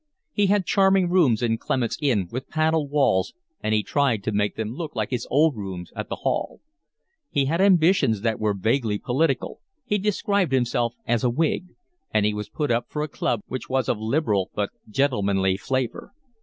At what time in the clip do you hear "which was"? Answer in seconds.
13.45-13.87